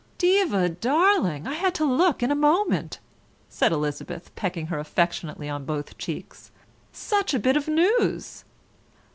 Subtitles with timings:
[0.17, 2.97] "Diva darling, I had to look in a moment,"
[3.49, 6.49] said Elizabeth, pecking her affectionately on both cheeks.
[6.91, 8.43] "Such a bit of news!"